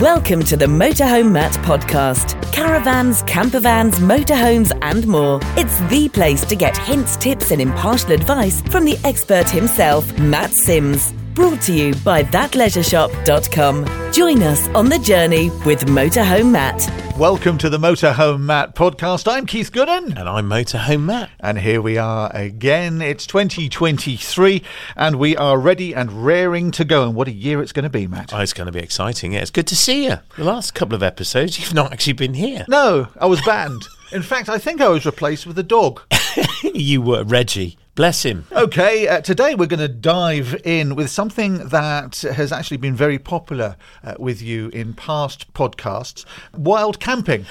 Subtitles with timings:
[0.00, 2.40] Welcome to the Motorhome Matt podcast.
[2.52, 5.40] Caravans, campervans, motorhomes, and more.
[5.56, 10.52] It's the place to get hints, tips, and impartial advice from the expert himself, Matt
[10.52, 11.12] Sims.
[11.38, 14.12] Brought to you by thatleisureshop.com.
[14.12, 16.90] Join us on the journey with Motorhome Matt.
[17.16, 19.30] Welcome to the Motorhome Matt podcast.
[19.30, 20.18] I'm Keith Gooden.
[20.18, 21.30] And I'm Motorhome Matt.
[21.38, 23.00] And here we are again.
[23.00, 24.64] It's 2023
[24.96, 27.04] and we are ready and raring to go.
[27.04, 28.34] And what a year it's going to be, Matt.
[28.34, 29.34] Oh, it's going to be exciting.
[29.34, 30.16] Yeah, it's good to see you.
[30.36, 32.64] The last couple of episodes, you've not actually been here.
[32.66, 33.86] No, I was banned.
[34.10, 36.00] In fact, I think I was replaced with a dog.
[36.74, 37.78] you were Reggie.
[37.98, 38.46] Bless him.
[38.52, 43.18] Okay, uh, today we're going to dive in with something that has actually been very
[43.18, 46.24] popular uh, with you in past podcasts
[46.56, 47.44] wild camping.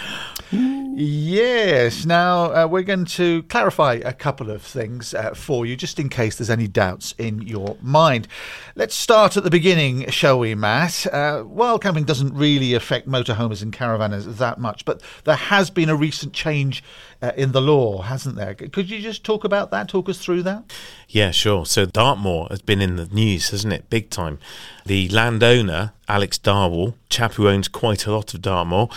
[0.49, 2.05] Yes.
[2.05, 6.07] Now, uh, we're going to clarify a couple of things uh, for you, just in
[6.07, 8.29] case there's any doubts in your mind.
[8.75, 11.05] Let's start at the beginning, shall we, Matt?
[11.13, 15.89] Uh, wild camping doesn't really affect motorhomes and caravanners that much, but there has been
[15.89, 16.83] a recent change
[17.21, 18.55] uh, in the law, hasn't there?
[18.55, 19.89] Could you just talk about that?
[19.89, 20.71] Talk us through that?
[21.07, 21.65] Yeah, sure.
[21.65, 23.89] So Dartmoor has been in the news, hasn't it?
[23.89, 24.39] Big time.
[24.85, 28.89] The landowner, Alex Darwall, chap who owns quite a lot of Dartmoor,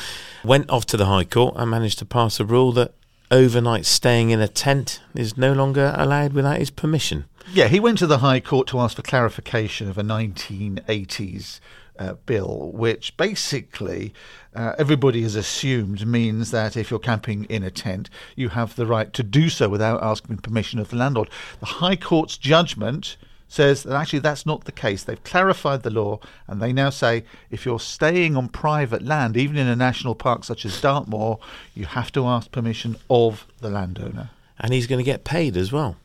[0.44, 2.94] went off to the High Court and managed to pass a rule that
[3.30, 7.24] overnight staying in a tent is no longer allowed without his permission.
[7.52, 11.60] Yeah, he went to the High Court to ask for clarification of a 1980s
[12.00, 14.12] uh, bill, which basically
[14.56, 18.86] uh, everybody has assumed means that if you're camping in a tent, you have the
[18.86, 21.28] right to do so without asking permission of the landlord.
[21.60, 23.16] The High Court's judgment
[23.48, 25.04] says that actually that's not the case.
[25.04, 29.56] They've clarified the law and they now say if you're staying on private land, even
[29.56, 31.38] in a national park such as Dartmoor,
[31.74, 34.30] you have to ask permission of the landowner.
[34.58, 35.96] And he's going to get paid as well.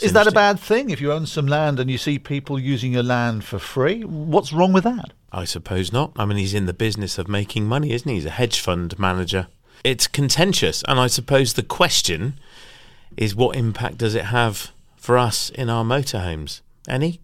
[0.00, 2.92] Is that a bad thing if you own some land and you see people using
[2.92, 4.02] your land for free?
[4.02, 5.12] What's wrong with that?
[5.32, 6.12] I suppose not.
[6.16, 8.16] I mean, he's in the business of making money, isn't he?
[8.16, 9.48] He's a hedge fund manager.
[9.84, 12.38] It's contentious, and I suppose the question
[13.16, 16.60] is what impact does it have for us in our motorhomes?
[16.88, 17.20] Any?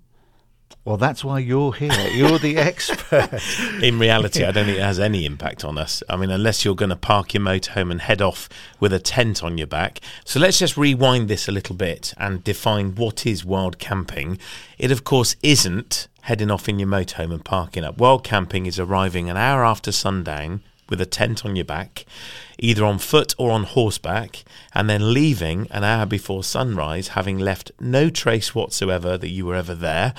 [0.84, 2.08] Well, that's why you're here.
[2.10, 3.40] You're the expert.
[3.82, 6.02] In reality, I don't think it has any impact on us.
[6.08, 8.48] I mean, unless you're going to park your motorhome and head off
[8.80, 10.00] with a tent on your back.
[10.24, 14.38] So let's just rewind this a little bit and define what is wild camping.
[14.78, 17.98] It, of course, isn't heading off in your motorhome and parking up.
[17.98, 22.04] Wild camping is arriving an hour after sundown with a tent on your back,
[22.58, 24.44] either on foot or on horseback,
[24.74, 29.54] and then leaving an hour before sunrise, having left no trace whatsoever that you were
[29.54, 30.12] ever there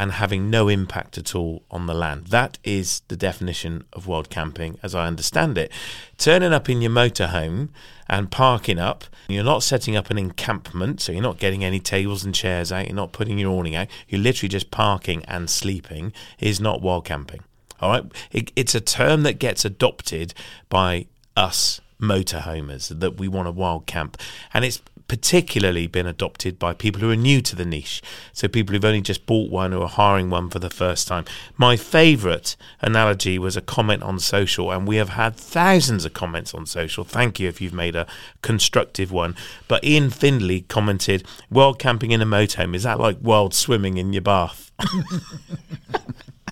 [0.00, 2.28] and having no impact at all on the land.
[2.28, 5.70] That is the definition of wild camping as I understand it.
[6.16, 7.68] Turning up in your motorhome
[8.08, 12.24] and parking up, you're not setting up an encampment, so you're not getting any tables
[12.24, 16.14] and chairs out, you're not putting your awning out, you're literally just parking and sleeping,
[16.38, 17.44] is not wild camping.
[17.78, 20.32] All right, it, it's a term that gets adopted
[20.70, 24.16] by us motorhomers that we want a wild camp,
[24.52, 24.80] and it's
[25.10, 28.00] particularly been adopted by people who are new to the niche.
[28.32, 31.24] So people who've only just bought one or are hiring one for the first time.
[31.56, 36.54] My favourite analogy was a comment on social, and we have had thousands of comments
[36.54, 37.02] on social.
[37.02, 38.06] Thank you if you've made a
[38.40, 39.34] constructive one.
[39.66, 44.12] But Ian Findley commented, Wild camping in a motorhome, is that like wild swimming in
[44.12, 44.70] your bath?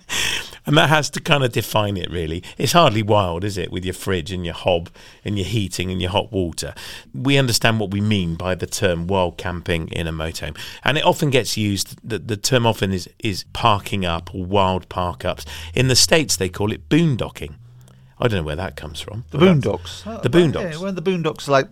[0.69, 3.85] and that has to kind of define it really it's hardly wild is it with
[3.85, 4.91] your fridge and your hob
[5.25, 6.75] and your heating and your hot water
[7.15, 11.05] we understand what we mean by the term wild camping in a motorhome and it
[11.05, 15.47] often gets used the, the term often is is parking up or wild park ups
[15.75, 17.55] in the states they call it boondocking
[18.21, 19.27] I don't know where that comes from.
[19.31, 20.03] The boondocks.
[20.05, 20.73] Oh, the boondocks.
[20.73, 21.69] Yeah, when the boondocks like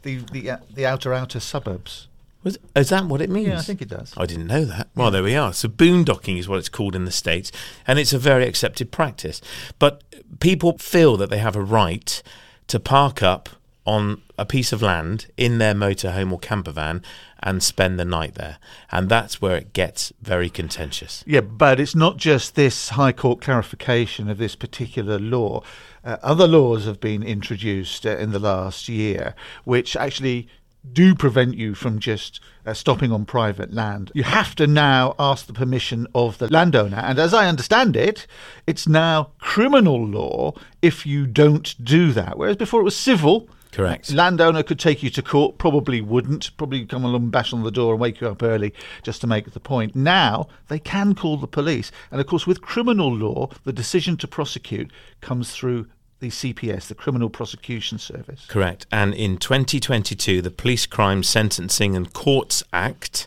[0.00, 2.08] the the uh, the outer outer suburbs.
[2.42, 3.48] Was, is that what it means?
[3.48, 4.12] Yeah, I think it does.
[4.16, 4.88] I didn't know that.
[4.94, 5.52] Well, there we are.
[5.52, 7.52] So boondocking is what it's called in the States,
[7.86, 9.40] and it's a very accepted practice.
[9.78, 10.02] But
[10.40, 12.22] people feel that they have a right
[12.68, 13.48] to park up
[13.84, 17.02] on a piece of land in their motorhome or camper van
[17.42, 18.58] and spend the night there.
[18.90, 21.24] And that's where it gets very contentious.
[21.26, 25.62] Yeah, but it's not just this High Court clarification of this particular law.
[26.04, 29.34] Uh, other laws have been introduced uh, in the last year
[29.64, 30.48] which actually
[30.90, 34.10] do prevent you from just uh, stopping on private land.
[34.14, 36.98] You have to now ask the permission of the landowner.
[36.98, 38.26] And as I understand it,
[38.66, 42.36] it's now criminal law if you don't do that.
[42.36, 43.48] Whereas before it was civil.
[43.70, 44.12] Correct.
[44.12, 47.70] Landowner could take you to court, probably wouldn't, probably come along and bash on the
[47.70, 49.96] door and wake you up early just to make the point.
[49.96, 51.90] Now they can call the police.
[52.10, 54.92] And of course, with criminal law, the decision to prosecute
[55.22, 55.86] comes through
[56.22, 58.46] the CPS, the Criminal Prosecution Service.
[58.46, 58.86] Correct.
[58.92, 63.26] And in 2022, the Police Crime Sentencing and Courts Act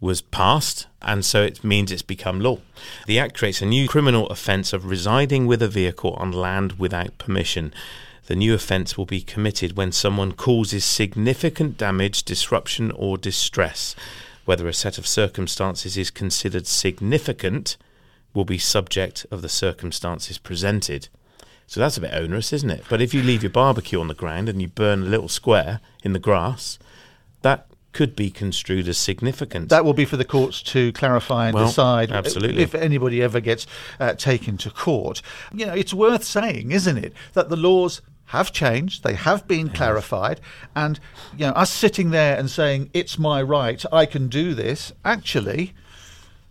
[0.00, 2.58] was passed, and so it means it's become law.
[3.06, 7.18] The Act creates a new criminal offence of residing with a vehicle on land without
[7.18, 7.72] permission.
[8.26, 13.94] The new offence will be committed when someone causes significant damage, disruption, or distress.
[14.44, 17.76] Whether a set of circumstances is considered significant
[18.34, 21.08] will be subject of the circumstances presented.
[21.68, 22.84] So that's a bit onerous, isn't it?
[22.88, 25.80] But if you leave your barbecue on the ground and you burn a little square
[26.02, 26.78] in the grass,
[27.42, 29.68] that could be construed as significant.
[29.68, 32.62] That will be for the courts to clarify and Well, decide absolutely.
[32.62, 33.66] if anybody ever gets
[34.00, 35.20] uh, taken to court.
[35.52, 39.68] You know, it's worth saying, isn't it, that the laws have changed, they have been
[39.68, 40.40] clarified,
[40.74, 40.98] and
[41.36, 44.92] you know, us sitting there and saying it's my right, I can do this.
[45.04, 45.74] Actually,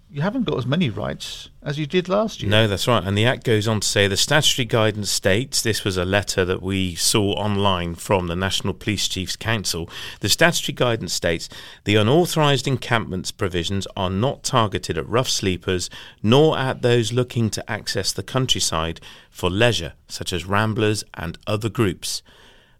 [0.09, 2.49] you haven't got as many rights as you did last year.
[2.49, 3.03] No, that's right.
[3.03, 6.45] And the Act goes on to say the statutory guidance states this was a letter
[6.45, 9.89] that we saw online from the National Police Chiefs Council.
[10.21, 11.49] The statutory guidance states
[11.83, 15.89] the unauthorised encampments provisions are not targeted at rough sleepers
[16.23, 21.69] nor at those looking to access the countryside for leisure, such as ramblers and other
[21.69, 22.21] groups.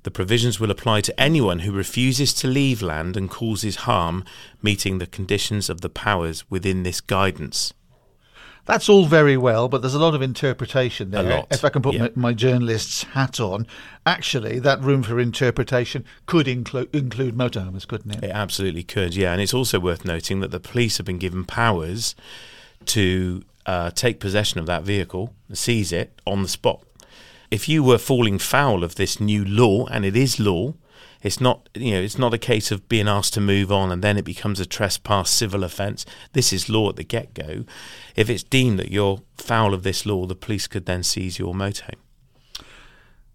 [0.07, 4.23] The provisions will apply to anyone who refuses to leave land and causes harm,
[4.61, 7.73] meeting the conditions of the powers within this guidance.
[8.63, 11.45] That's all very well, but there's a lot of interpretation there.
[11.51, 12.03] If I can put yeah.
[12.03, 13.67] my, my journalist's hat on,
[14.05, 18.23] actually, that room for interpretation could include include motorhomes, couldn't it?
[18.23, 19.33] It absolutely could, yeah.
[19.33, 22.15] And it's also worth noting that the police have been given powers
[22.85, 26.81] to uh, take possession of that vehicle, seize it on the spot.
[27.49, 30.73] If you were falling foul of this new law, and it is law,
[31.23, 34.03] it's not you know it's not a case of being asked to move on and
[34.03, 36.05] then it becomes a trespass civil offence.
[36.33, 37.65] This is law at the get go.
[38.15, 41.53] If it's deemed that you're foul of this law, the police could then seize your
[41.53, 42.01] motorhome.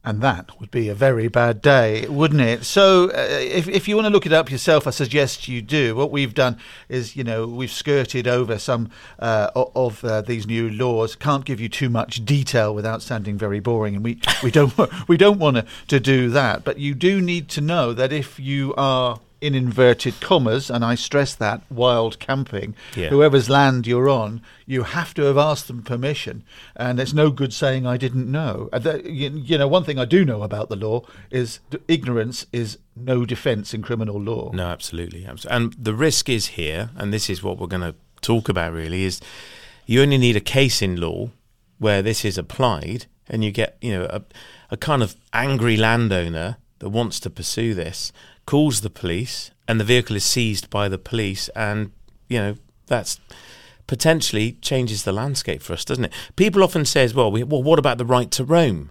[0.04, 2.64] And that would be a very bad day, wouldn't it?
[2.64, 5.94] So, uh, if, if you want to look it up yourself, I suggest you do.
[5.94, 6.58] What we've done
[6.88, 8.90] is, you know, we've skirted over some
[9.20, 11.14] uh, of uh, these new laws.
[11.14, 14.72] Can't give you too much detail without sounding very boring, and we, we don't
[15.08, 16.64] we don't want to, to do that.
[16.64, 20.94] But you do need to know that if you are in inverted commas, and I
[20.94, 23.08] stress that, wild camping, Yeah.
[23.08, 26.44] whoever's land you're on, you have to have asked them permission.
[26.76, 28.68] And it's no good saying I didn't know.
[28.72, 31.58] Uh, and You know, one thing I do know about the law is
[31.88, 34.52] ignorance is no defence in criminal law.
[34.54, 35.56] No, absolutely, absolutely.
[35.56, 38.72] And the risk is here, and this is what we're going to talk about.
[38.72, 39.20] Really, is
[39.86, 41.30] you only need a case in law
[41.78, 44.22] where this is applied, and you get you know a,
[44.70, 48.12] a kind of angry landowner that wants to pursue this
[48.46, 51.92] calls the police, and the vehicle is seized by the police, and
[52.28, 52.56] you know
[52.86, 53.20] that's
[53.86, 56.12] potentially changes the landscape for us, doesn't it?
[56.36, 58.90] People often says, well, we, well, what about the right to roam?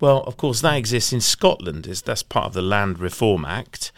[0.00, 1.86] Well, of course, that exists in Scotland.
[1.86, 3.92] Is that's part of the Land Reform Act,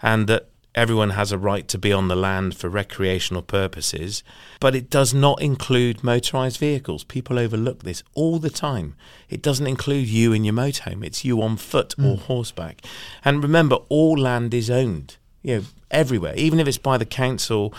[0.00, 4.22] and that everyone has a right to be on the land for recreational purposes.
[4.60, 7.04] But it does not include motorised vehicles.
[7.04, 8.94] People overlook this all the time.
[9.28, 11.04] It doesn't include you in your motorhome.
[11.04, 12.82] It's you on foot or horseback.
[13.24, 15.16] And remember, all land is owned.
[15.42, 17.74] You know, everywhere, even if it's by the council.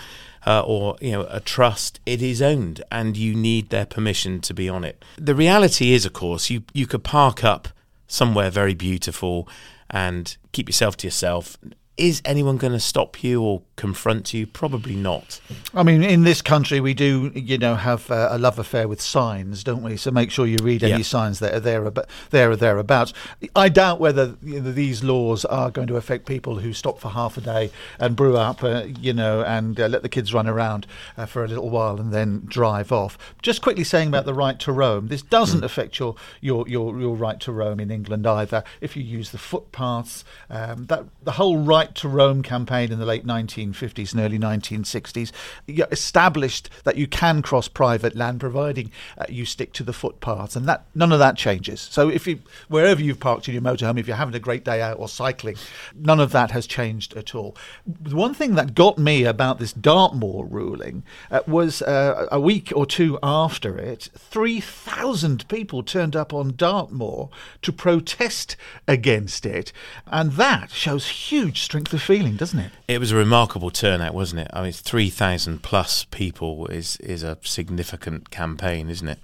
[0.46, 4.54] Uh, or you know a trust it is owned and you need their permission to
[4.54, 7.70] be on it the reality is of course you you could park up
[8.10, 9.48] somewhere very beautiful
[9.90, 11.58] and keep yourself to yourself
[11.98, 15.40] is anyone going to stop you or confront you probably not
[15.74, 19.02] I mean, in this country, we do, you know, have uh, a love affair with
[19.02, 19.98] signs, don't we?
[19.98, 21.02] So make sure you read any Yeah.
[21.04, 23.14] signs that are there, ab- there or thereabouts.
[23.56, 27.10] I doubt whether you know, these laws are going to affect people who stop for
[27.10, 30.48] half a day and brew up, uh, you know, and uh, let the kids run
[30.48, 30.86] around
[31.18, 33.18] uh, for a little while and then drive off.
[33.42, 37.16] Just quickly saying about the right to roam, this doesn't affect your, your your your
[37.16, 38.64] right to roam in England either.
[38.82, 43.06] If you use the footpaths, um, that the whole right to roam campaign in the
[43.06, 43.26] late
[43.72, 45.32] 1950s and early 1960s
[45.92, 50.68] established that you can cross private land providing uh, you stick to the footpaths and
[50.68, 51.82] that none of that changes.
[51.82, 54.82] So if you wherever you've parked in your motorhome if you're having a great day
[54.82, 55.56] out or cycling
[55.96, 57.56] none of that has changed at all.
[57.86, 62.72] The one thing that got me about this Dartmoor ruling uh, was uh, a week
[62.76, 67.30] or two after it 3000 people turned up on Dartmoor
[67.62, 68.56] to protest
[68.88, 69.72] against it.
[70.08, 72.72] And that shows huge strength of feeling doesn't it?
[72.88, 77.38] It was a remarkable turnout wasn't it i mean 3000 plus people is is a
[77.44, 79.20] significant campaign isn't it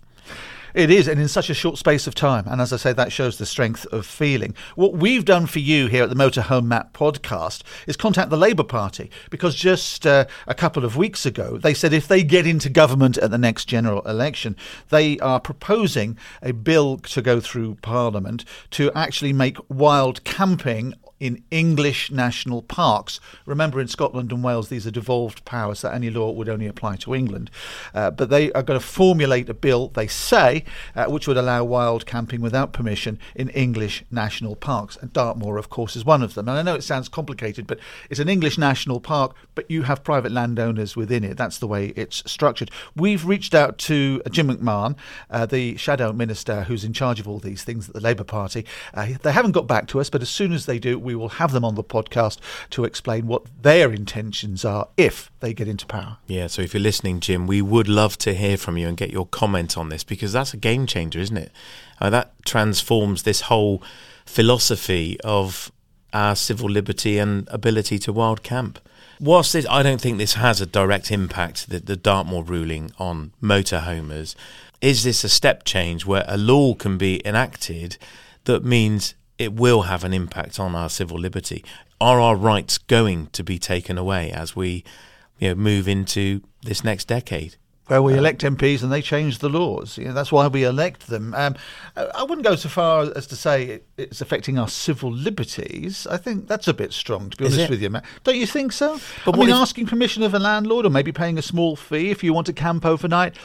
[0.73, 2.45] It is, and in such a short space of time.
[2.47, 4.53] And as I say, that shows the strength of feeling.
[4.75, 8.63] What we've done for you here at the Motorhome Matt podcast is contact the Labour
[8.63, 12.69] Party because just uh, a couple of weeks ago, they said if they get into
[12.69, 14.55] government at the next general election,
[14.89, 21.43] they are proposing a bill to go through Parliament to actually make wild camping in
[21.51, 23.19] English national parks.
[23.45, 26.95] Remember, in Scotland and Wales, these are devolved powers that any law would only apply
[26.97, 27.51] to England.
[27.93, 30.63] Uh, but they are going to formulate a bill, they say,
[30.95, 34.97] uh, which would allow wild camping without permission in English national parks.
[34.97, 36.47] And Dartmoor, of course, is one of them.
[36.47, 40.03] And I know it sounds complicated, but it's an English national park, but you have
[40.03, 41.37] private landowners within it.
[41.37, 42.71] That's the way it's structured.
[42.95, 44.95] We've reached out to Jim McMahon,
[45.29, 48.65] uh, the shadow minister who's in charge of all these things at the Labour Party.
[48.93, 51.29] Uh, they haven't got back to us, but as soon as they do, we will
[51.29, 52.37] have them on the podcast
[52.69, 56.17] to explain what their intentions are if they get into power.
[56.27, 59.09] Yeah, so if you're listening, Jim, we would love to hear from you and get
[59.09, 61.51] your comment on this because that's a game changer, isn't it?
[61.99, 63.81] Uh, that transforms this whole
[64.23, 65.71] philosophy of
[66.13, 68.77] our civil liberty and ability to wild camp.
[69.19, 73.31] Whilst this, I don't think this has a direct impact, the, the Dartmoor ruling on
[73.41, 74.35] motorhomers,
[74.79, 77.97] is this a step change where a law can be enacted
[78.45, 81.63] that means it will have an impact on our civil liberty?
[81.99, 84.83] Are our rights going to be taken away as we
[85.39, 87.55] you know, move into this next decade?
[87.89, 89.97] Well, we elect MPs and they change the laws.
[89.97, 91.33] You know, that's why we elect them.
[91.33, 91.55] Um,
[91.95, 96.05] I wouldn't go so far as to say it's affecting our civil liberties.
[96.05, 97.69] I think that's a bit strong, to be honest it?
[97.71, 98.05] with you, Matt.
[98.23, 98.99] Don't you think so?
[99.25, 102.11] But I mean, if- asking permission of a landlord or maybe paying a small fee
[102.11, 103.35] if you want to camp overnight.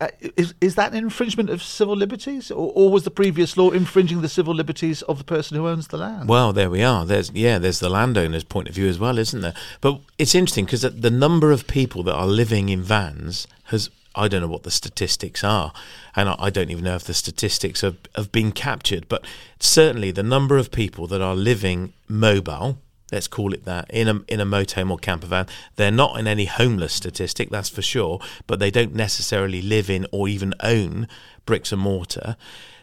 [0.00, 3.70] Uh, is is that an infringement of civil liberties, or, or was the previous law
[3.70, 6.26] infringing the civil liberties of the person who owns the land?
[6.26, 7.04] Well, there we are.
[7.04, 9.54] There's yeah, there's the landowner's point of view as well, isn't there?
[9.82, 14.26] But it's interesting because the number of people that are living in vans has I
[14.26, 15.72] don't know what the statistics are,
[16.16, 19.06] and I I don't even know if the statistics have, have been captured.
[19.06, 19.24] But
[19.58, 22.78] certainly, the number of people that are living mobile,
[23.12, 26.26] let's call it that, in a in a motorhome or camper van, they're not in
[26.26, 28.20] any homeless statistic, that's for sure.
[28.46, 31.08] But they don't necessarily live in or even own
[31.46, 32.36] bricks and mortar,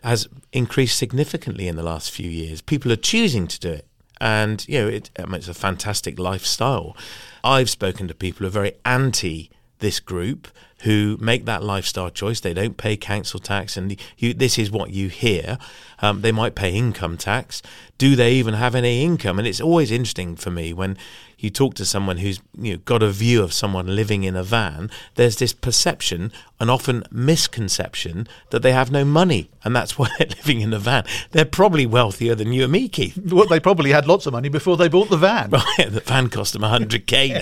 [0.03, 2.61] has increased significantly in the last few years.
[2.61, 3.87] People are choosing to do it
[4.19, 6.95] and you know it, it's a fantastic lifestyle.
[7.43, 10.47] I've spoken to people who are very anti this group
[10.81, 12.39] who make that lifestyle choice.
[12.39, 15.57] They don't pay council tax, and you, this is what you hear.
[15.99, 17.61] Um, they might pay income tax.
[17.97, 19.39] Do they even have any income?
[19.39, 20.97] And it's always interesting for me when
[21.37, 24.43] you talk to someone who's you know, got a view of someone living in a
[24.43, 24.89] van.
[25.15, 30.27] There's this perception and often misconception that they have no money, and that's why they're
[30.27, 31.05] living in a van.
[31.31, 33.17] They're probably wealthier than you and me, Keith.
[33.31, 35.51] well, they probably had lots of money before they bought the van.
[35.51, 37.33] Right, the van cost them 100k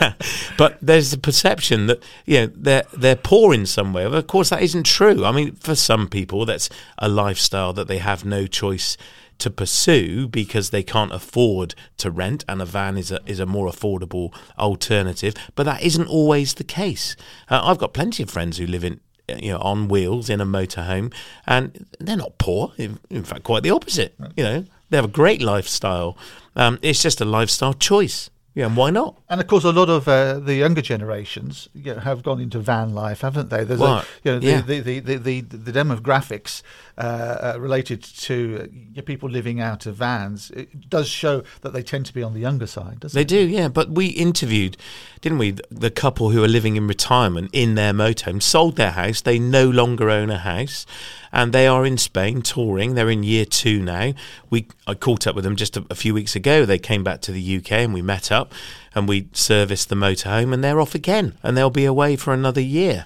[0.00, 0.12] now.
[0.58, 4.04] but there's the perception that you know they're they're poor in some way.
[4.04, 5.24] Of course, that isn't true.
[5.24, 8.96] I mean, for some people, that's a lifestyle that they have no choice
[9.38, 13.46] to pursue because they can't afford to rent, and a van is a is a
[13.46, 15.34] more affordable alternative.
[15.54, 17.16] But that isn't always the case.
[17.48, 20.46] Uh, I've got plenty of friends who live in you know on wheels in a
[20.46, 21.12] motorhome,
[21.46, 22.72] and they're not poor.
[22.76, 24.14] In, in fact, quite the opposite.
[24.36, 26.16] You know, they have a great lifestyle.
[26.56, 28.30] Um, it's just a lifestyle choice.
[28.54, 29.16] Yeah, and why not?
[29.28, 32.58] And of course, a lot of uh, the younger generations you know, have gone into
[32.58, 33.62] van life, haven't they?
[33.62, 34.60] There's a, you know, the, yeah.
[34.62, 36.62] the, the, the, the, the demographics
[36.98, 40.50] uh, uh, related to uh, people living out of vans.
[40.50, 43.28] It does show that they tend to be on the younger side, doesn't They it?
[43.28, 43.68] They do, yeah.
[43.68, 44.76] But we interviewed,
[45.20, 49.20] didn't we, the couple who are living in retirement in their motorhome, sold their house.
[49.20, 50.86] They no longer own a house,
[51.30, 52.96] and they are in Spain touring.
[52.96, 54.14] They're in year two now.
[54.50, 56.64] We I caught up with them just a, a few weeks ago.
[56.64, 58.52] They came back to the UK and we met up,
[58.92, 62.60] and we serviced the motorhome, and they're off again, and they'll be away for another
[62.60, 63.04] year.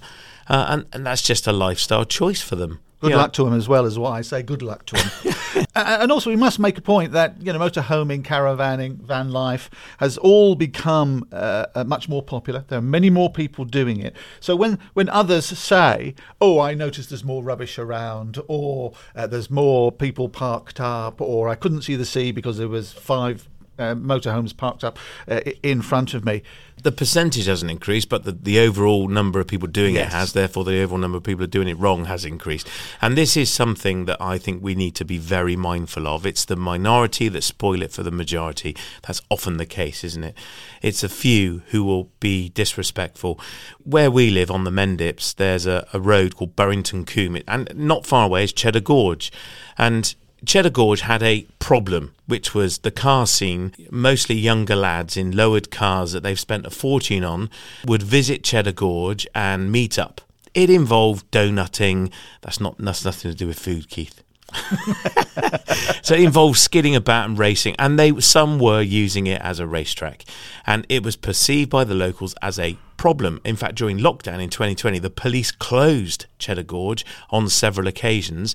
[0.49, 2.81] Uh, and, and that's just a lifestyle choice for them.
[3.02, 4.42] Good luck to them as well, as what I say.
[4.42, 5.66] Good luck to them.
[5.75, 9.68] and also, we must make a point that you know, motorhoming, caravanning, van life
[9.99, 12.64] has all become uh, uh, much more popular.
[12.68, 14.14] There are many more people doing it.
[14.38, 19.50] So when when others say, "Oh, I noticed there's more rubbish around," or uh, "There's
[19.50, 23.49] more people parked up," or "I couldn't see the sea because there was five
[23.79, 24.99] uh, motorhomes parked up
[25.29, 26.43] uh, in front of me,"
[26.83, 30.12] the percentage hasn't increased, but the, the overall number of people doing Yes.
[30.12, 30.33] it has.
[30.33, 32.69] Therefore, the overall number of people are doing it wrong has increased.
[33.00, 36.26] And this is something that I think we need to be very mindful of.
[36.26, 38.75] It's the minority that spoil it for the majority.
[39.07, 40.37] That's often the case, isn't it?
[40.81, 43.38] It's a few who will be disrespectful.
[43.85, 48.07] Where we live on the Mendips, there's a, a road called Burrington Combe, and not
[48.07, 49.31] far away is Cheddar Gorge.
[49.79, 50.14] And
[50.45, 53.73] Cheddar Gorge had a problem, which was the car scene.
[53.91, 57.51] Mostly younger lads in lowered cars that they've spent a fortune on
[57.87, 60.21] would visit Cheddar Gorge and meet up.
[60.55, 62.13] It involved donutting.
[62.43, 64.23] That's not that's nothing to do with food, Keith.
[66.03, 69.67] so it involved skidding about and racing, and they some were using it as a
[69.67, 70.25] racetrack,
[70.67, 73.41] and it was perceived by the locals as a problem.
[73.45, 78.55] In fact, during lockdown in 2020, the police closed Cheddar Gorge on several occasions.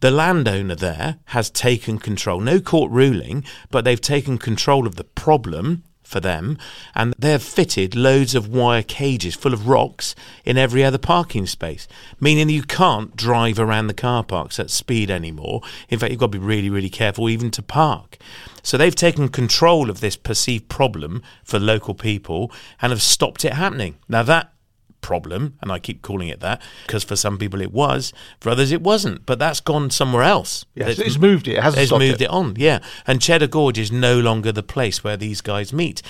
[0.00, 5.04] The landowner there has taken control, no court ruling, but they've taken control of the
[5.04, 6.58] problem for them,
[6.94, 10.14] and they've fitted loads of wire cages full of rocks
[10.44, 11.86] in every other parking space,
[12.18, 15.60] meaning you can't drive around the car parks at speed anymore.
[15.88, 18.16] In fact, you've got to be really, really careful even to park.
[18.62, 22.50] So they've taken control of this perceived problem for local people
[22.82, 23.96] and have stopped it happening.
[24.08, 24.52] Now, that
[25.00, 28.72] problem, and I keep calling it that because for some people it was, for others
[28.72, 29.26] it wasn't.
[29.26, 30.64] But that's gone somewhere else.
[30.74, 31.54] Yes, it's, it's moved it.
[31.54, 32.24] It hasn't it's moved it.
[32.24, 32.54] it on.
[32.56, 36.02] Yeah, and Cheddar Gorge is no longer the place where these guys meet.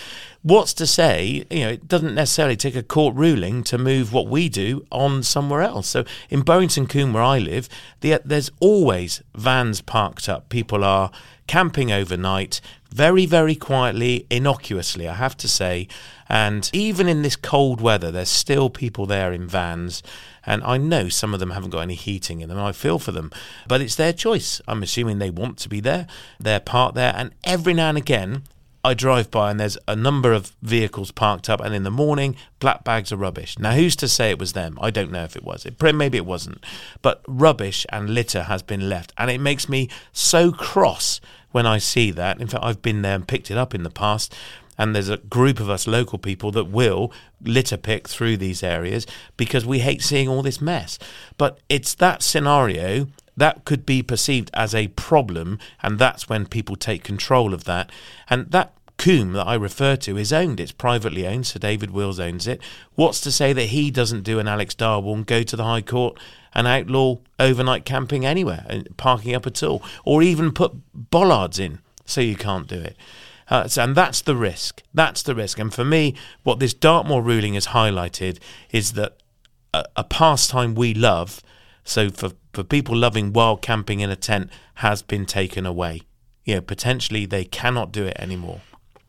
[0.43, 1.45] What's to say?
[1.51, 5.23] You know, it doesn't necessarily take a court ruling to move what we do on
[5.23, 5.87] somewhere else.
[5.87, 7.69] So in Burrington Combe, where I live,
[8.01, 10.49] the, there's always vans parked up.
[10.49, 11.11] People are
[11.47, 12.61] camping overnight,
[12.93, 15.89] very, very quietly, innocuously, I have to say.
[16.29, 20.03] And even in this cold weather, there's still people there in vans.
[20.47, 22.59] And I know some of them haven't got any heating in them.
[22.59, 23.31] I feel for them.
[23.69, 24.61] But it's their choice.
[24.67, 26.07] I'm assuming they want to be there.
[26.39, 27.13] They're part there.
[27.17, 28.43] And every now and again,
[28.83, 32.35] I drive by and there's a number of vehicles parked up, and in the morning,
[32.61, 33.59] black bags of rubbish.
[33.59, 34.79] Now, who's to say it was them?
[34.81, 35.67] I don't know if it was.
[35.67, 36.65] It, maybe it wasn't.
[37.03, 41.21] But rubbish and litter has been left, and it makes me so cross
[41.53, 42.41] when I see that.
[42.41, 44.35] In fact, I've been there and picked it up in the past.
[44.79, 49.07] And there's a group of us local people that will litter pick through these areas
[49.37, 50.99] because we hate seeing all this mess.
[51.37, 56.77] But it's that scenario that could be perceived as a problem, and that's when people
[56.77, 57.91] take control of that.
[58.29, 60.61] And that Combe that I refer to is owned.
[60.61, 61.47] It's privately owned.
[61.47, 62.61] Sir David Wills owns it.
[62.97, 65.81] What's to say that he doesn't do an Alex Darwall and go to the High
[65.81, 66.19] Court
[66.55, 71.81] and outlaw overnight camping anywhere and parking up at all, or even put bollards in
[72.05, 72.97] so you can't do it?
[73.49, 74.83] Uh, so, and that's the risk.
[74.95, 75.59] That's the risk.
[75.59, 76.15] And for me,
[76.45, 78.39] what this Dartmoor ruling has highlighted
[78.71, 79.17] is that
[79.75, 81.43] a, a pastime we love,
[81.85, 86.03] so for, for people loving wild camping in a tent, has been taken away.
[86.45, 88.61] You know, potentially they cannot do it anymore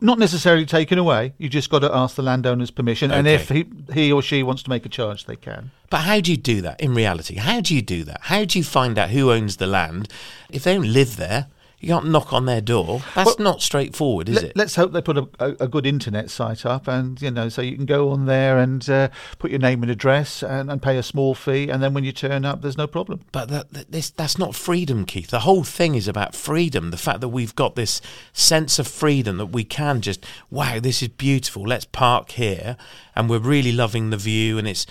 [0.01, 1.33] not necessarily taken away.
[1.37, 3.19] You just got to ask the landowner's permission, okay.
[3.19, 5.71] and if he, he or she wants to make a charge, they can.
[5.89, 7.35] But how do you do that in reality?
[7.35, 8.21] How do you do that?
[8.23, 10.09] How do you find out who owns the land
[10.49, 11.47] if they don't live there?
[11.81, 13.01] You can't knock on their door.
[13.15, 14.55] That's well, not straightforward, is let, it?
[14.55, 17.75] Let's hope they put a, a, good internet site up, and you know, so you
[17.75, 21.03] can go on there and uh, put your name and address and, and, pay a
[21.03, 23.21] small fee, and then when you turn up, there's no problem.
[23.31, 25.31] But that, that, this, that's not freedom, Keith.
[25.31, 26.91] The whole thing is about freedom.
[26.91, 27.99] The fact that we've got this
[28.31, 31.63] sense of freedom that we can just, wow, this is beautiful.
[31.63, 32.77] Let's park here,
[33.15, 34.85] and we're really loving the view, and it's,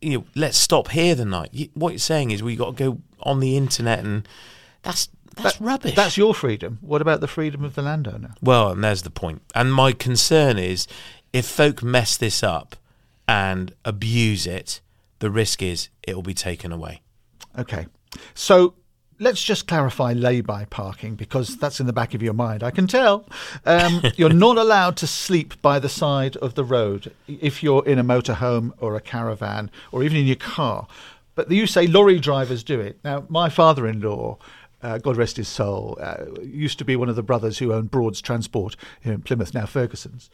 [0.00, 1.70] you know, let's stop here the night.
[1.74, 4.26] What you're saying is we've got to go on the internet and
[4.84, 5.94] that's that's that, rubbish.
[5.94, 6.78] That's your freedom.
[6.80, 8.34] What about the freedom of the landowner?
[8.40, 9.42] Well, and there's the point.
[9.54, 10.86] And my concern is
[11.32, 12.76] if folk mess this up
[13.26, 14.80] and abuse it,
[15.18, 17.02] the risk is it will be taken away.
[17.58, 17.86] Okay.
[18.34, 18.74] So
[19.18, 22.62] let's just clarify lay-by parking because that's in the back of your mind.
[22.62, 23.26] I can tell.
[23.64, 27.98] Um, you're not allowed to sleep by the side of the road if you're in
[27.98, 30.86] a motorhome or a caravan or even in your car.
[31.34, 32.98] But you say lorry drivers do it.
[33.02, 34.38] Now, my father-in-law
[34.84, 37.90] uh, God rest his soul, uh, used to be one of the brothers who owned
[37.90, 40.30] Broad's Transport here in Plymouth, now Ferguson's.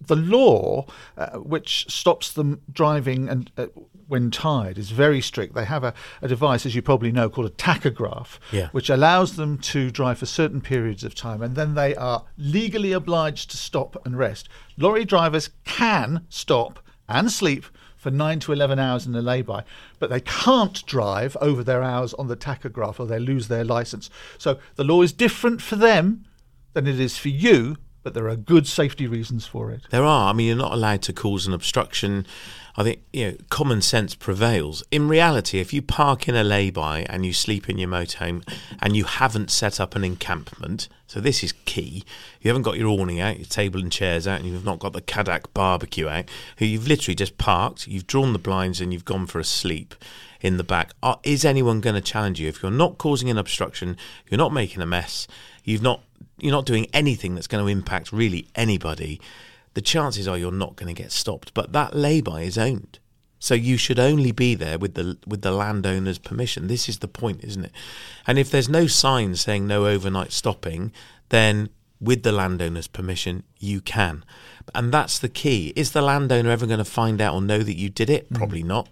[0.00, 0.86] The law,
[1.16, 3.66] uh, which stops them driving and uh,
[4.08, 5.54] when tired, is very strict.
[5.54, 8.70] They have a, a, device, as you probably know, called a tachograph, yeah.
[8.72, 12.90] which allows them to drive for certain periods of time, and then they are legally
[12.90, 14.48] obliged to stop and rest.
[14.76, 17.66] Lorry drivers can stop and sleep
[18.02, 19.62] for 9 to 11 hours in the lay-by,
[20.00, 24.10] but they can't drive over their hours on the tachograph or they lose their license.
[24.38, 26.24] So the law is different for them
[26.72, 29.82] than it is for you, but there are good safety reasons for it.
[29.90, 30.30] There are.
[30.30, 32.26] I mean, you're not allowed to cause an obstruction
[32.76, 34.82] I think you know common sense prevails.
[34.90, 38.46] In reality, if you park in a lay-by and you sleep in your motorhome
[38.80, 42.04] and you haven't set up an encampment, so this is key.
[42.40, 44.94] You haven't got your awning out, your table and chairs out, and you've not got
[44.94, 46.30] the Cadac barbecue out.
[46.56, 49.94] Who You've literally just parked, you've drawn the blinds, and you've gone for a sleep
[50.40, 50.92] in the back.
[51.22, 53.96] Is anyone going to challenge you if you're not causing an obstruction?
[54.28, 55.28] You're not making a mess.
[55.64, 56.02] You've not
[56.38, 59.20] you're not doing anything that's going to impact really anybody
[59.74, 61.54] the chances are you're not going to get stopped.
[61.54, 62.98] But that lay-by is owned.
[63.38, 66.68] So you should only be there with the with the landowner's permission.
[66.68, 67.72] This is the point, isn't it?
[68.24, 70.92] And if there's no sign saying no overnight stopping,
[71.30, 74.24] then with the landowner's permission, you can.
[74.74, 75.72] And that's the key.
[75.74, 78.32] Is the landowner ever going to find out or know that you did it?
[78.32, 78.36] Mm.
[78.36, 78.88] Probably not.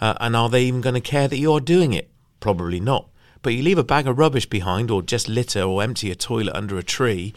[0.00, 2.10] Uh, and are they even going to care that you're doing it?
[2.40, 3.08] Probably not.
[3.42, 6.54] But you leave a bag of rubbish behind, or just litter, or empty a toilet
[6.54, 7.34] under a tree,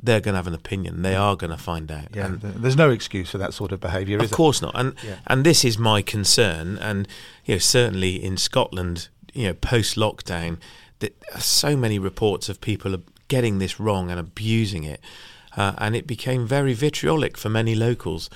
[0.00, 1.02] they're going to have an opinion.
[1.02, 2.14] They are going to find out.
[2.14, 4.18] Yeah, and there's no excuse for that sort of behaviour.
[4.18, 4.72] Of course not.
[4.74, 5.16] And yeah.
[5.26, 6.78] and this is my concern.
[6.78, 7.08] And
[7.44, 10.58] you know, certainly in Scotland, you know, post lockdown,
[11.38, 12.96] so many reports of people
[13.28, 15.00] getting this wrong and abusing it,
[15.56, 18.30] uh, and it became very vitriolic for many locals.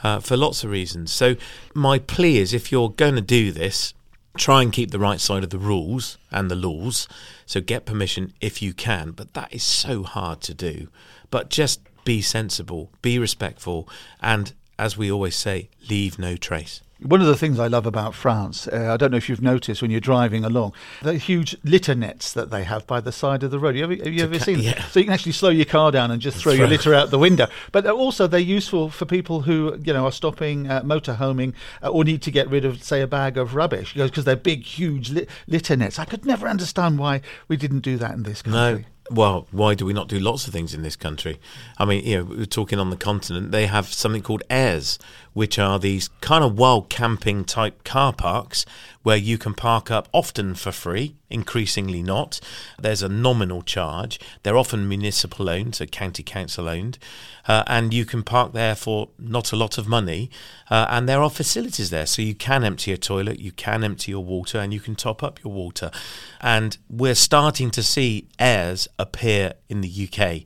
[0.00, 1.10] Uh, for lots of reasons.
[1.10, 1.34] So,
[1.74, 3.94] my plea is if you're going to do this,
[4.38, 7.08] try and keep the right side of the rules and the laws.
[7.46, 10.88] So, get permission if you can, but that is so hard to do.
[11.30, 13.88] But just be sensible, be respectful,
[14.20, 16.80] and as we always say, leave no trace.
[17.00, 19.80] One of the things I love about France, uh, I don't know if you've noticed
[19.82, 23.52] when you're driving along, the huge litter nets that they have by the side of
[23.52, 23.76] the road.
[23.76, 24.74] Have you ever, have you ever ca- seen yeah.
[24.74, 24.84] them?
[24.90, 27.10] So you can actually slow your car down and just throw, throw, your litter out
[27.10, 27.46] the window.
[27.70, 32.02] But also they're useful for people who you know are stopping uh, motorhoming uh, or
[32.02, 35.26] need to get rid of, say, a bag of rubbish because they're big, huge li-
[35.46, 36.00] litter nets.
[36.00, 38.82] I could never understand why we didn't do that in this country.
[38.82, 41.40] No well, why do we not do lots of things in this country?
[41.78, 43.52] I mean, you know, we're talking on the continent.
[43.52, 44.98] They have something called airs,
[45.38, 48.66] which are these kind of wild camping type car parks
[49.04, 52.40] where you can park up often for free, increasingly not.
[52.76, 54.18] There's a nominal charge.
[54.42, 56.98] They're often municipal owned, so county council owned,
[57.46, 60.28] uh, and you can park there for not a lot of money.
[60.68, 64.10] Uh, and there are facilities there, so you can empty your toilet, you can empty
[64.10, 65.92] your water, and you can top up your water.
[66.40, 70.42] And we're starting to see airs appear in the UK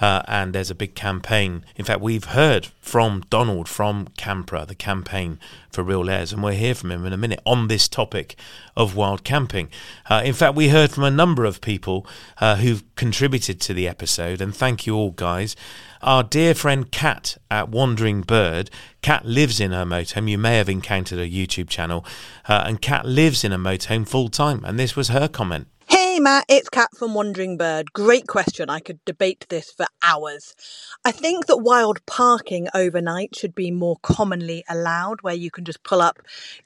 [0.00, 1.64] uh, and there's a big campaign.
[1.76, 5.38] In fact, we've heard from Donald from Campra, the campaign
[5.70, 8.36] for Real Airs, and we'll hear from him in a minute on this topic
[8.76, 9.68] of wild camping.
[10.10, 12.06] Uh, in fact, we heard from a number of people
[12.40, 15.54] uh, who've contributed to the episode, and thank you all, guys.
[16.02, 18.70] Our dear friend Kat at Wandering Bird,
[19.02, 20.28] Kat lives in her motorhome.
[20.28, 22.04] You may have encountered her YouTube channel,
[22.48, 25.68] uh, and Kat lives in a motorhome full time, and this was her comment.
[25.88, 27.92] Hey Matt, it's Kat from Wandering Bird.
[27.92, 28.70] Great question.
[28.70, 30.56] I could debate this for hours.
[31.04, 35.84] I think that wild parking overnight should be more commonly allowed, where you can just
[35.84, 36.20] pull up,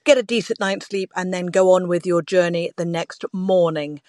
[0.04, 4.00] get a decent night's sleep, and then go on with your journey the next morning.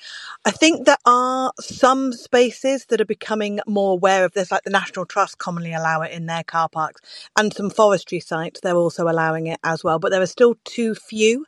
[0.46, 4.70] I think there are some spaces that are becoming more aware of this, like the
[4.70, 7.02] National Trust commonly allow it in their car parks,
[7.36, 10.96] and some forestry sites, they're also allowing it as well, but there are still too
[10.96, 11.46] few.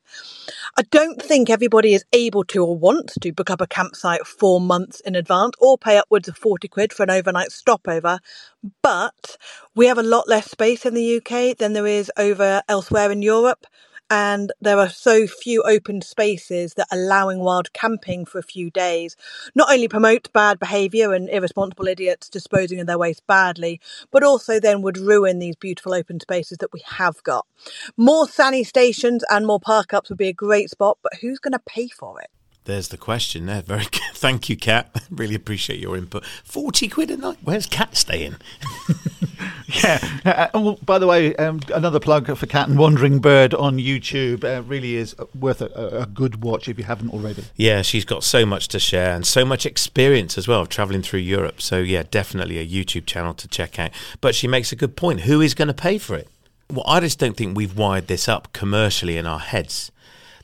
[0.78, 5.00] I don't think everybody is able to or wants to up a campsite four months
[5.02, 8.20] in advance or pay upwards of 40 quid for an overnight stopover.
[8.82, 9.38] But
[9.76, 13.22] we have a lot less space in the UK than there is over elsewhere in
[13.22, 13.66] Europe.
[14.14, 19.16] And there are so few open spaces that allowing wild camping for a few days
[19.56, 23.80] not only promotes bad behaviour and irresponsible idiots disposing of their waste badly,
[24.12, 27.48] but also then would ruin these beautiful open spaces that we have got.
[27.96, 31.54] More sani stations and more park ups would be a great spot, but who's going
[31.54, 32.30] to pay for it?
[32.72, 33.62] There's the question there.
[33.62, 34.02] Very good.
[34.14, 35.04] Thank you, Kat.
[35.12, 36.26] really appreciate your input.
[36.46, 37.38] 40 quid a night.
[37.44, 38.38] Where's Kat staying?
[39.84, 40.00] yeah.
[40.24, 44.46] Uh, oh, by the way, um, another plug for Kat and Wandering Bird on YouTube.
[44.46, 45.66] Uh, really is worth a,
[46.04, 47.44] a, good watch if you haven't already.
[47.58, 51.02] Yeah, she's got so much to share and so much experience as well of traveling
[51.02, 51.62] through Europe.
[51.62, 53.92] So, yeah, definitely a YouTube channel to check out.
[54.22, 55.22] But she makes a good point.
[55.22, 56.30] Who is going to pay for it?
[56.72, 59.92] Well, I just don't think we've wired this up commercially in our heads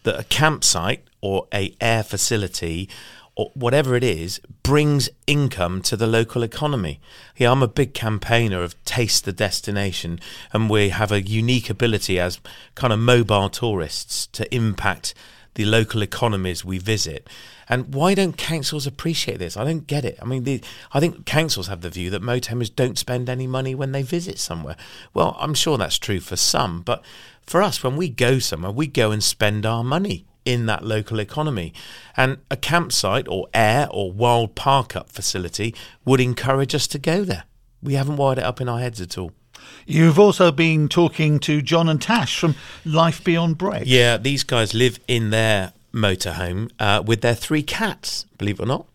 [0.03, 2.89] that a campsite or a air facility
[3.35, 6.99] or whatever it is brings income to the local economy.
[7.37, 10.19] Yeah, I'm a big campaigner of taste the destination
[10.51, 12.39] and we have a unique ability as
[12.73, 15.13] kind of mobile tourists to impact
[15.53, 17.27] the local economies we visit.
[17.69, 19.55] And why don't councils appreciate this?
[19.55, 20.17] I don't get it.
[20.21, 20.61] I mean, the,
[20.93, 24.39] I think councils have the view that motorhomes don't spend any money when they visit
[24.39, 24.77] somewhere.
[25.13, 27.03] Well, I'm sure that's true for some, but
[27.45, 31.19] for us, when we go somewhere, we go and spend our money in that local
[31.19, 31.73] economy.
[32.15, 37.25] And a campsite or air or wild park up facility would encourage us to go
[37.25, 37.43] there.
[37.83, 39.33] We haven't wired it up in our heads at all.
[39.85, 42.55] You've also been talking to John and Tash from
[42.85, 43.87] Life Beyond Bricks.
[43.87, 48.67] Yeah, these guys live in their motorhome uh, with their three cats, believe it or
[48.67, 48.87] not.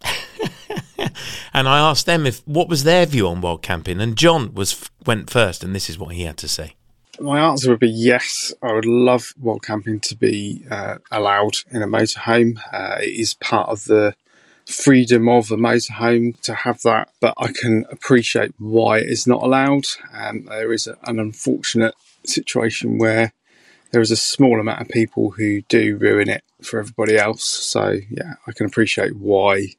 [1.53, 4.89] and I asked them if what was their view on wild camping, and John was
[5.05, 6.77] went first, and this is what he had to say.
[7.23, 8.53] My answer would be yes.
[8.61, 12.59] I would love wild camping to be uh, allowed in a motorhome.
[12.73, 14.17] Uh, it is part of the
[14.67, 19.41] freedom of a motorhome to have that, but I can appreciate why it is not
[19.41, 19.85] allowed.
[20.13, 21.95] Um, there is an unfortunate
[22.27, 23.33] situation where
[23.93, 27.45] there is a small amount of people who do ruin it for everybody else.
[27.45, 29.75] So, yeah, I can appreciate why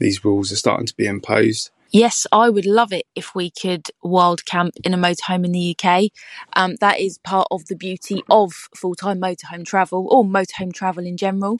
[0.00, 1.70] these rules are starting to be imposed.
[1.90, 5.74] Yes, I would love it if we could wild camp in a motorhome in the
[5.74, 6.10] UK.
[6.54, 11.06] Um, that is part of the beauty of full time motorhome travel or motorhome travel
[11.06, 11.58] in general.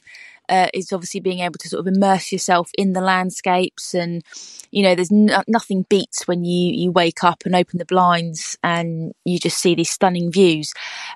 [0.50, 4.22] Uh, is obviously being able to sort of immerse yourself in the landscapes and
[4.70, 9.12] you know there's nothing beats when you you wake up and open the blinds and
[9.26, 10.72] you just see these stunning views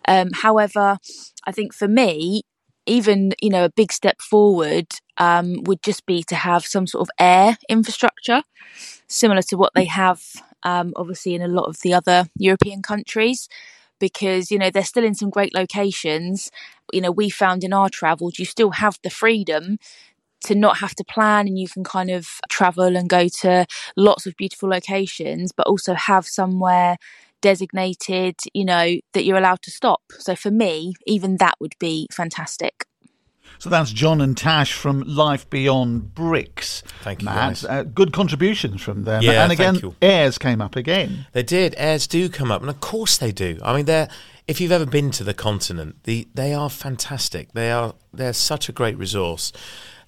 [0.07, 0.99] um, however
[1.47, 2.43] i think for me
[2.85, 7.01] even you know a big step forward um, would just be to have some sort
[7.01, 8.43] of air infrastructure
[9.13, 10.23] similar to what they have
[10.63, 13.49] um, obviously in a lot of the other European countries
[14.01, 16.51] because you know they're still in some great locations.
[16.93, 19.79] You know we found in our travels you still have the freedom
[20.45, 24.27] to not have to plan and you can kind of travel and go to lots
[24.27, 26.97] of beautiful locations but also have somewhere
[27.43, 30.03] designated you know that you're allowed to stop.
[30.19, 32.87] So for me even that would be fantastic
[33.63, 36.83] so that's John and Tash from Life Beyond Bricks.
[37.03, 37.37] Thank you, Matt.
[37.37, 37.65] guys.
[37.65, 39.23] Uh, good contributions from them.
[39.23, 41.27] Yeah, and again, airs came up again.
[41.31, 41.77] They did.
[41.79, 43.61] Airs do come up, and of course they do.
[43.63, 44.09] I mean, they're.
[44.49, 47.53] If you've ever been to the continent, the they are fantastic.
[47.53, 47.95] They are.
[48.13, 49.53] They're such a great resource,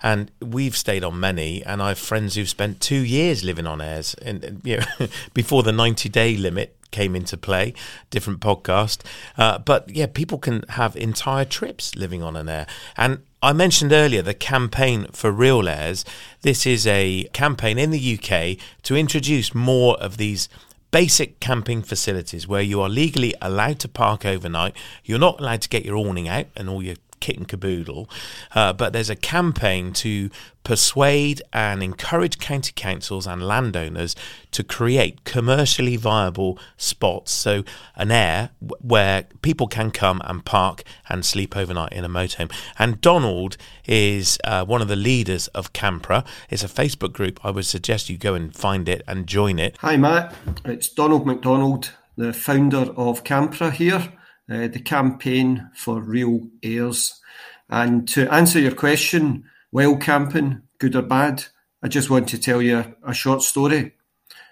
[0.02, 1.64] and we've stayed on many.
[1.64, 5.06] And I have friends who've spent two years living on airs, and, and you know,
[5.32, 7.72] before the ninety day limit came into play.
[8.10, 9.02] Different podcast,
[9.38, 12.66] uh, but yeah, people can have entire trips living on an air.
[12.96, 16.02] And I mentioned earlier the campaign for Real Airs.
[16.40, 20.48] This is a campaign in the UK to introduce more of these
[20.90, 24.74] basic camping facilities where you are legally allowed to park overnight.
[25.04, 28.06] You're not allowed to get your awning out and all your kit and caboodle,
[28.54, 30.28] uh, but there's a campaign to
[30.62, 34.14] persuade and encourage county councils and landowners
[34.50, 37.32] to create commercially viable spots.
[37.32, 37.64] So,
[37.96, 42.52] an air where people can come and park and sleep overnight in a motorhome.
[42.78, 43.56] And Donald
[43.86, 46.26] is uh, one of the leaders of Campra.
[46.50, 47.40] It's a Facebook group.
[47.42, 49.78] I would suggest you go and find it and join it.
[49.78, 50.34] Hi, Matt.
[50.66, 54.12] It's Donald McDonald, the founder of Campra here,
[54.50, 57.20] uh, the campaign for real airs.
[57.68, 61.44] And to answer your question, wild camping, good or bad,
[61.82, 63.92] I just want to tell you a short story.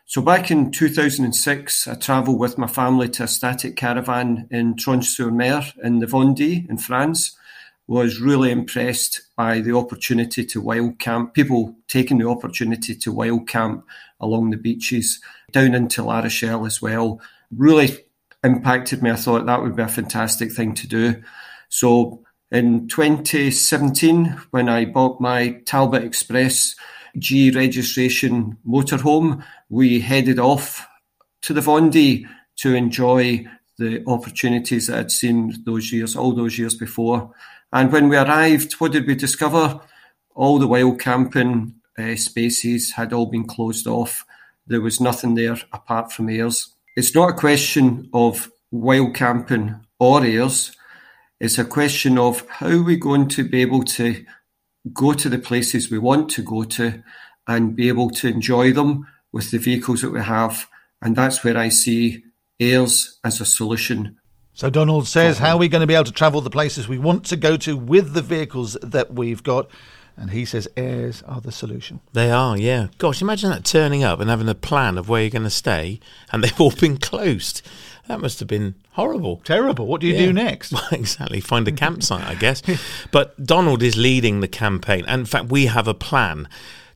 [0.04, 5.72] So back in 2006, I travelled with my family to a static caravan in Tranche-sur-Mer
[5.82, 7.38] in the Vendée in France.
[7.86, 13.48] Was really impressed by the opportunity to wild camp, people taking the opportunity to wild
[13.48, 13.84] camp
[14.20, 17.20] along the beaches, down into La Rochelle as well.
[17.50, 18.04] Really
[18.44, 19.10] impacted me.
[19.10, 21.22] I thought that would be a fantastic thing to do.
[21.68, 26.74] So in 2017, when I bought my Talbot Express
[27.18, 30.86] G registration motorhome, we headed off
[31.42, 32.26] to the Vendée
[32.56, 33.46] to enjoy
[33.78, 37.32] the opportunities that I'd seen those years, all those years before.
[37.72, 39.80] And when we arrived, what did we discover?
[40.34, 44.24] All the wild camping uh, spaces had all been closed off.
[44.66, 46.74] There was nothing there apart from airs.
[46.94, 50.76] It's not a question of wild camping or airs.
[51.40, 54.24] It's a question of how are we going to be able to
[54.92, 57.02] go to the places we want to go to
[57.46, 60.68] and be able to enjoy them with the vehicles that we have.
[61.00, 62.24] And that's where I see
[62.60, 64.18] airs as a solution.
[64.52, 66.98] So Donald says, how are we going to be able to travel the places we
[66.98, 69.70] want to go to with the vehicles that we've got?
[70.16, 72.00] And he says airs are the solution.
[72.12, 72.88] They are, yeah.
[72.98, 76.00] Gosh, imagine that turning up and having a plan of where you're going to stay,
[76.30, 77.62] and they've all been closed.
[78.08, 79.40] That must have been horrible.
[79.44, 79.86] Terrible.
[79.86, 80.26] What do you Yeah.
[80.26, 80.72] do next?
[80.72, 81.40] Well, exactly.
[81.40, 82.62] Find a campsite, I guess.
[83.10, 85.04] But Donald is leading the campaign.
[85.06, 86.48] And in fact, we have a plan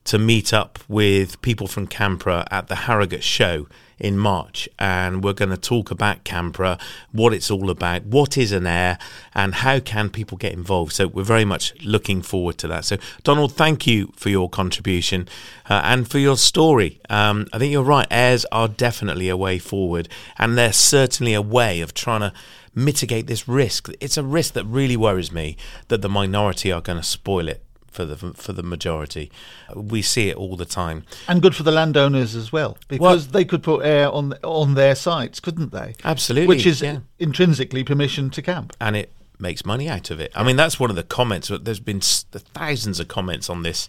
[0.05, 3.67] to meet up with people from Campra at the Harrogate show
[3.99, 4.69] in March.
[4.79, 6.79] And we're going to talk about Campra,
[7.11, 8.97] what it's all about, what is an air,
[9.33, 10.93] and how can people get involved.
[10.93, 12.85] So we're very much looking forward to that.
[12.85, 15.27] So, Donald, thank you for your contribution
[15.69, 16.99] uh, and for your story.
[17.09, 18.07] Um, I think you're right.
[18.11, 20.09] Airs are definitely a way forward.
[20.37, 22.33] And they're certainly a way of trying to
[22.75, 23.89] mitigate this risk.
[23.99, 25.57] It's a risk that really worries me
[25.87, 27.63] that the minority are going to spoil it
[27.97, 29.31] for the for the majority.
[29.75, 31.03] We see it all the time.
[31.27, 34.95] And good for the landowners as well, because they could put air on on their
[34.95, 35.95] sites, couldn't they?
[36.03, 36.99] Absolutely, Which is yeah.
[37.19, 38.73] intrinsically permission to camp.
[38.79, 40.31] and it makes money out of it.
[40.35, 41.51] I mean, that's one of the comments.
[41.61, 43.87] There's been thousands of comments on this.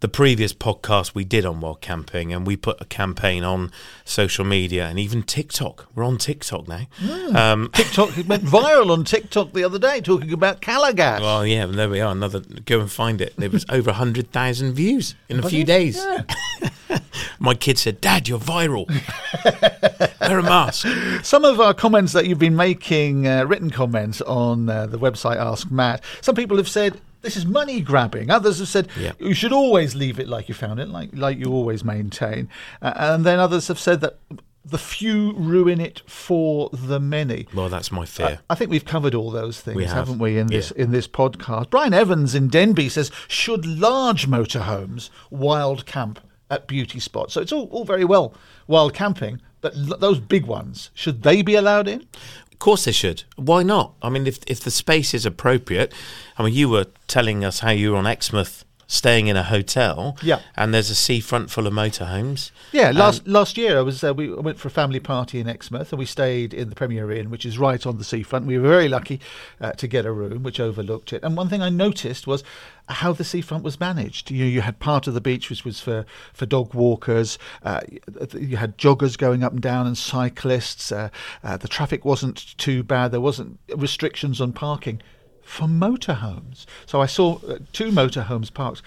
[0.00, 3.72] The previous podcast we did on wild camping, and we put a campaign on
[4.04, 5.86] social media and even TikTok.
[5.94, 6.86] We're on TikTok now.
[7.34, 11.20] Um, TikTok it went viral on TikTok the other day talking about Calagas.
[11.20, 12.12] well, yeah, there we are.
[12.12, 12.40] Another.
[12.40, 13.34] Go and find it.
[13.38, 16.04] There was over hundred thousand views in a few days.
[17.38, 18.86] My kid said, "Dad, you're viral.
[20.20, 20.86] Wear a mask."
[21.24, 25.36] Some of our comments that you've been making, uh, written comments on uh, the website
[25.36, 28.30] Ask Matt, some people have said this is money grabbing.
[28.30, 29.12] Others have said Yeah.
[29.18, 32.48] you should always leave it like you found it, like like you always maintain.
[32.80, 34.18] Uh, and then others have said that
[34.64, 37.46] the few ruin it for the many.
[37.54, 38.40] Well, that's my fear.
[38.50, 39.94] I think we've covered all those things, We have.
[40.08, 40.82] haven't we, in this Yeah.
[40.84, 41.70] in this podcast?
[41.70, 46.18] Brian Evans in Denby says, should large motorhomes wild camp
[46.50, 47.34] at beauty spots?
[47.34, 48.34] So it's all, all very well
[48.66, 52.06] wild camping, but l- those big ones, should they be allowed in?
[52.56, 53.24] Of course they should.
[53.36, 53.92] Why not?
[54.00, 55.92] I mean, if if the space is appropriate,
[56.38, 60.16] I mean, you were telling us how you were on Exmouth staying in a hotel.
[60.22, 60.40] Yeah.
[60.56, 62.50] And there's a seafront full of motorhomes.
[62.72, 65.92] Yeah, last last year I was uh, we went for a family party in Exmouth
[65.92, 68.46] and we stayed in the Premier Inn, which is right on the seafront.
[68.46, 69.20] We were very lucky
[69.60, 71.22] uh, to get a room which overlooked it.
[71.22, 72.44] And one thing I noticed was
[72.88, 74.30] how the seafront was managed.
[74.30, 77.38] You you had part of the beach which was for for dog walkers.
[77.62, 77.80] Uh,
[78.38, 80.92] you had joggers going up and down and cyclists.
[80.92, 81.08] Uh,
[81.42, 83.10] uh, the traffic wasn't too bad.
[83.10, 85.02] There wasn't restrictions on parking
[85.46, 86.66] for motorhomes.
[86.84, 88.82] So I saw uh, two motorhomes parked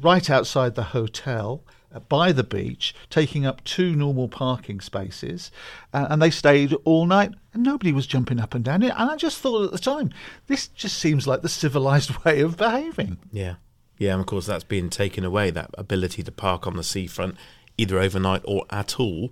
[0.00, 1.62] right outside the hotel
[1.94, 5.50] uh, by the beach, taking up two normal parking spaces,
[5.92, 8.92] uh, and they stayed all night, and nobody was jumping up and down it.
[8.96, 10.10] And I just thought at the time,
[10.46, 13.18] this just seems like the civilized way of behaving.
[13.32, 13.56] Yeah.
[13.98, 17.36] Yeah, and of course that's been taken away, that ability to park on the seafront
[17.78, 19.30] either overnight or at all.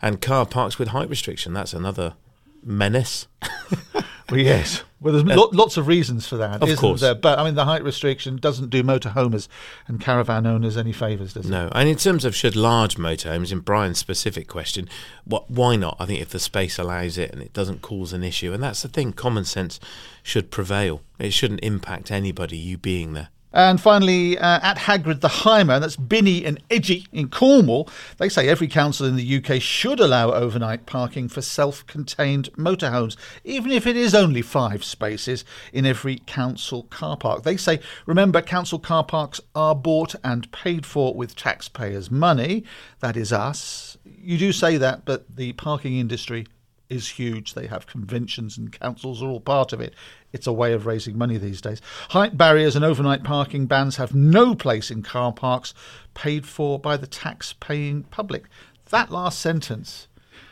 [0.00, 2.14] And car parks with height restriction, that's another
[2.62, 3.26] menace.
[4.30, 4.82] Well, yes.
[5.00, 7.00] Well, there's uh, lo- lots of reasons for that, Of isn't course.
[7.00, 7.14] there?
[7.14, 9.46] But I mean, the height restriction doesn't do motorhomers
[9.86, 11.50] and caravan owners any favours, does it?
[11.50, 14.88] No, and in terms of should large motorhomes, in Brian's specific question,
[15.24, 15.96] what why not?
[16.00, 18.82] I think if the space allows it and it doesn't cause an issue, and that's
[18.82, 19.78] the thing, common sense
[20.22, 21.02] should prevail.
[21.18, 23.28] It shouldn't impact anybody, you being there.
[23.56, 27.88] And finally, uh, at Hagrid the Hymer, that's Binney and Edgy in Cornwall,
[28.18, 33.16] they say every council in the UK should allow overnight parking for self contained motorhomes,
[33.44, 35.42] even if it is only five spaces
[35.72, 37.44] in every council car park.
[37.44, 42.62] They say, remember, council car parks are bought and paid for with taxpayers' money.
[43.00, 43.96] That is us.
[44.04, 46.46] You do say that, but the parking industry
[46.88, 47.54] is huge.
[47.54, 49.94] They have conventions and councils are all part of it.
[50.32, 51.80] It's a way of raising money these days.
[52.10, 55.74] Height barriers and overnight parking bans have no place in car parks
[56.14, 58.44] paid for by the tax paying public.
[58.90, 60.08] That last sentence.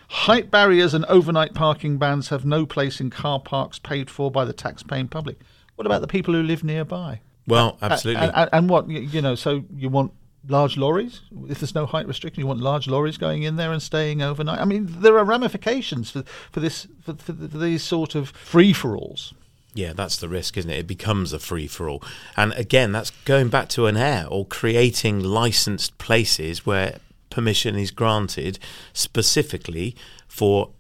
[0.08, 4.44] Height barriers and overnight parking bans have no place in car parks paid for by
[4.44, 5.38] the tax paying public.
[5.76, 7.20] What about the people who live nearby?
[7.46, 8.22] Well, absolutely.
[8.22, 10.12] And, and, and what, you you know, so you want
[10.48, 11.20] large lorries?
[11.48, 14.60] If there's no height restriction, you want large lorries going in there and staying overnight?
[14.60, 18.96] I mean, there are ramifications for, for this, for, for, these sort of free for
[18.96, 19.34] alls.
[19.74, 20.78] Yeah, that's the risk, isn't it?
[20.78, 22.02] It becomes a free for all.
[22.36, 27.90] And again, that's going back to an air or creating licensed places where permission is
[27.90, 28.60] granted
[28.92, 29.96] specifically
[30.28, 30.70] for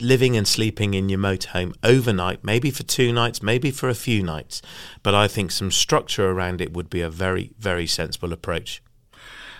[0.00, 4.22] living and sleeping in your motorhome overnight, maybe for two nights, maybe for a few
[4.22, 4.62] nights.
[5.02, 8.82] But I think some structure around it would be a very, very sensible approach.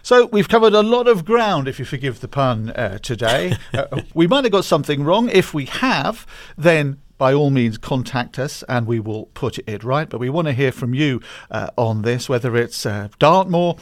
[0.04, 3.56] So we've covered a lot of ground, if you forgive the pun, uh, today.
[3.72, 5.28] uh, we might have got something wrong.
[5.28, 6.26] If we have,
[6.58, 10.08] then by all means contact us and we will put it right.
[10.08, 11.20] But we want to hear from you
[11.52, 13.76] uh, on this, whether it's uh, Dartmoor.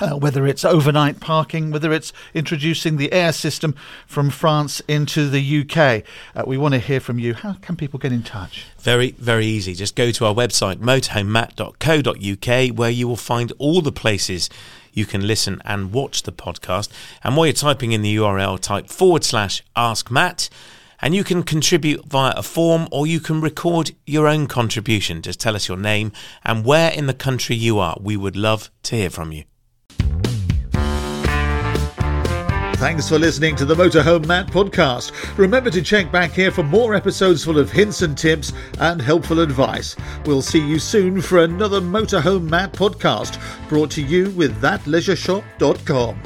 [0.00, 3.74] Uh, whether it's overnight parking, whether it's introducing the air system
[4.06, 6.04] from France into the UK.
[6.34, 7.34] Uh, we want to hear from you.
[7.34, 8.66] How can people get in touch?
[8.78, 9.74] Very, very easy.
[9.74, 14.48] Just go to our website, motorhomematt.co.uk, where you will find all the places
[14.92, 16.88] you can listen and watch the podcast.
[17.22, 20.48] And while you're typing in the URL, type forward slash ask Matt.
[21.02, 25.22] And you can contribute via a form or you can record your own contribution.
[25.22, 26.12] Just tell us your name
[26.44, 27.96] and where in the country you are.
[28.00, 29.44] We would love to hear from you.
[32.80, 35.12] Thanks for listening to the Motorhome Matt podcast.
[35.36, 39.40] Remember to check back here for more episodes full of hints and tips and helpful
[39.40, 39.96] advice.
[40.24, 43.38] We'll see you soon for another Motorhome Matt podcast
[43.68, 46.22] brought to you with thatleisureshop.com.